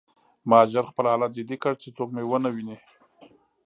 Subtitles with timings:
[0.49, 2.77] ما ژر خپل حالت جدي کړ چې څوک مې ونه ویني